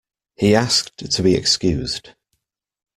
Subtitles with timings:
[0.33, 2.13] He asked to be excused